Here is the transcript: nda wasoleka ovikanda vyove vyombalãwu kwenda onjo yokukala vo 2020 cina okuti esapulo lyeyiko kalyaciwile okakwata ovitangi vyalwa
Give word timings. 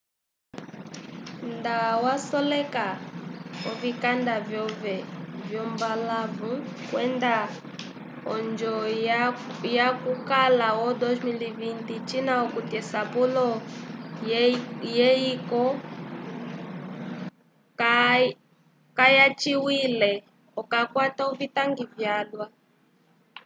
nda 1.53 1.75
wasoleka 2.03 2.85
ovikanda 3.69 4.33
vyove 4.47 4.95
vyombalãwu 5.47 6.51
kwenda 6.87 7.35
onjo 8.33 8.73
yokukala 9.75 10.67
vo 10.79 10.89
2020 10.99 12.07
cina 12.09 12.33
okuti 12.43 12.73
esapulo 12.81 13.47
lyeyiko 14.87 15.63
kalyaciwile 18.97 20.11
okakwata 20.59 21.21
ovitangi 21.31 21.83
vyalwa 21.93 22.45